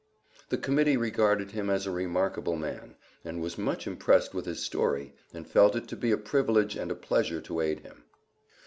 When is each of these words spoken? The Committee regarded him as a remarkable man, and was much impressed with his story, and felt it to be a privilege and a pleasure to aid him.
The 0.49 0.57
Committee 0.57 0.97
regarded 0.97 1.51
him 1.51 1.69
as 1.69 1.85
a 1.85 1.91
remarkable 1.91 2.55
man, 2.55 2.95
and 3.23 3.39
was 3.39 3.59
much 3.59 3.85
impressed 3.85 4.33
with 4.33 4.47
his 4.47 4.59
story, 4.59 5.13
and 5.31 5.45
felt 5.47 5.75
it 5.75 5.87
to 5.89 5.95
be 5.95 6.09
a 6.11 6.17
privilege 6.17 6.75
and 6.75 6.89
a 6.89 6.95
pleasure 6.95 7.39
to 7.41 7.61
aid 7.61 7.81
him. 7.81 8.05